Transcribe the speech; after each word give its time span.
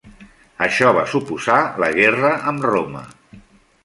Això 0.67 0.87
va 0.99 1.03
suposar 1.11 1.57
la 1.83 1.89
guerra 1.99 2.31
amb 2.53 2.65
Roma. 2.71 3.05